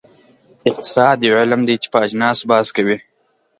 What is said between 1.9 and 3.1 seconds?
په اجناسو بحث کوي.